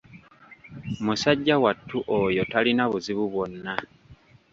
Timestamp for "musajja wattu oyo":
1.05-2.43